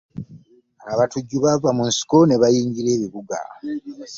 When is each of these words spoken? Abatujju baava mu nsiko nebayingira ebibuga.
Abatujju 0.93 1.37
baava 1.43 1.69
mu 1.77 1.83
nsiko 1.89 2.17
nebayingira 2.25 2.89
ebibuga. 2.95 3.39